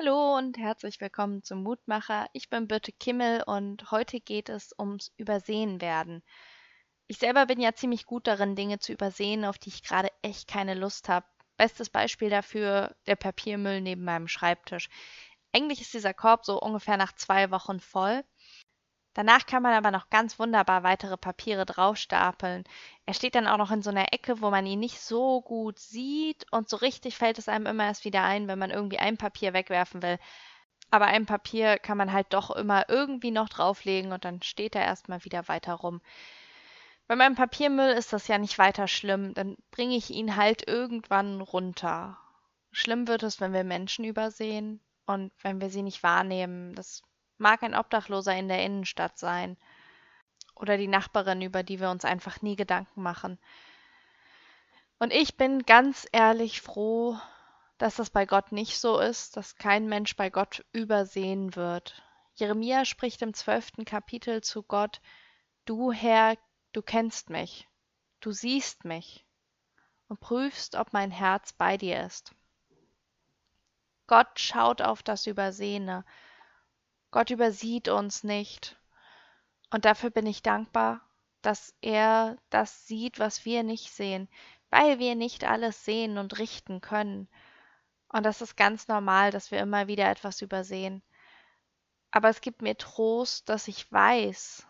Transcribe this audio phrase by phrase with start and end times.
[0.00, 2.28] Hallo und herzlich willkommen zum Mutmacher.
[2.32, 6.22] Ich bin Birte Kimmel und heute geht es ums Übersehenwerden.
[7.08, 10.46] Ich selber bin ja ziemlich gut darin, Dinge zu übersehen, auf die ich gerade echt
[10.46, 11.26] keine Lust habe.
[11.56, 14.88] Bestes Beispiel dafür der Papiermüll neben meinem Schreibtisch.
[15.52, 18.22] Eigentlich ist dieser Korb so ungefähr nach zwei Wochen voll.
[19.18, 22.62] Danach kann man aber noch ganz wunderbar weitere Papiere draufstapeln.
[23.04, 25.80] Er steht dann auch noch in so einer Ecke, wo man ihn nicht so gut
[25.80, 29.16] sieht und so richtig fällt es einem immer erst wieder ein, wenn man irgendwie ein
[29.16, 30.20] Papier wegwerfen will.
[30.92, 34.84] Aber ein Papier kann man halt doch immer irgendwie noch drauflegen und dann steht er
[34.84, 36.00] erstmal wieder weiter rum.
[37.08, 41.40] Bei meinem Papiermüll ist das ja nicht weiter schlimm, dann bringe ich ihn halt irgendwann
[41.40, 42.16] runter.
[42.70, 46.72] Schlimm wird es, wenn wir Menschen übersehen und wenn wir sie nicht wahrnehmen.
[46.76, 47.02] Das
[47.38, 49.56] mag ein Obdachloser in der Innenstadt sein
[50.54, 53.38] oder die Nachbarin, über die wir uns einfach nie Gedanken machen.
[54.98, 57.18] Und ich bin ganz ehrlich froh,
[57.78, 62.02] dass das bei Gott nicht so ist, dass kein Mensch bei Gott übersehen wird.
[62.34, 65.00] Jeremia spricht im zwölften Kapitel zu Gott,
[65.64, 66.36] Du Herr,
[66.72, 67.68] du kennst mich,
[68.20, 69.24] du siehst mich
[70.08, 72.34] und prüfst, ob mein Herz bei dir ist.
[74.06, 76.04] Gott schaut auf das Übersehene
[77.10, 78.76] Gott übersieht uns nicht.
[79.70, 81.00] Und dafür bin ich dankbar,
[81.42, 84.28] dass er das sieht, was wir nicht sehen,
[84.70, 87.28] weil wir nicht alles sehen und richten können.
[88.08, 91.02] Und das ist ganz normal, dass wir immer wieder etwas übersehen.
[92.10, 94.66] Aber es gibt mir Trost, dass ich weiß,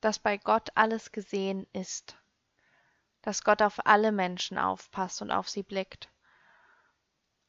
[0.00, 2.16] dass bei Gott alles gesehen ist,
[3.22, 6.08] dass Gott auf alle Menschen aufpasst und auf sie blickt.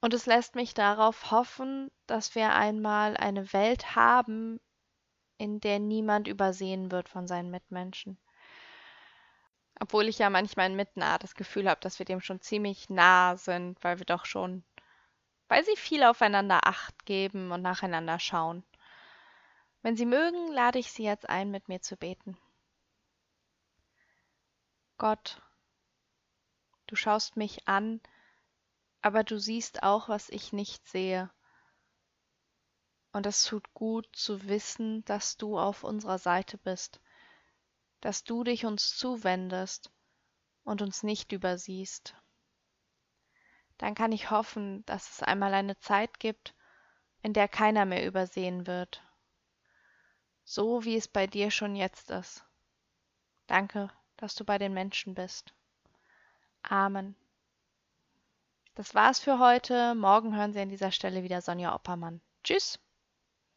[0.02, 4.60] Und es lässt mich darauf hoffen, dass wir einmal eine Welt haben,
[5.38, 8.18] in der niemand übersehen wird von seinen Mitmenschen.
[9.80, 13.82] Obwohl ich ja manchmal inmitten das Gefühl habe, dass wir dem schon ziemlich nah sind,
[13.84, 14.64] weil wir doch schon,
[15.48, 18.64] weil sie viel aufeinander Acht geben und nacheinander schauen.
[19.82, 22.38] Wenn Sie mögen, lade ich Sie jetzt ein, mit mir zu beten.
[24.98, 25.42] Gott,
[26.88, 28.02] du schaust mich an,
[29.02, 31.30] aber du siehst auch, was ich nicht sehe.
[33.12, 37.00] Und es tut gut zu wissen, dass du auf unserer Seite bist,
[38.02, 39.92] dass du dich uns zuwendest
[40.64, 42.16] und uns nicht übersiehst.
[43.78, 46.54] Dann kann ich hoffen, dass es einmal eine Zeit gibt,
[47.22, 49.02] in der keiner mehr übersehen wird,
[50.44, 52.46] so wie es bei dir schon jetzt ist.
[53.48, 55.54] Danke, dass du bei den Menschen bist.
[56.62, 57.16] Amen.
[58.80, 59.94] Das war's für heute.
[59.94, 62.22] Morgen hören Sie an dieser Stelle wieder Sonja Oppermann.
[62.46, 62.80] Tschüss.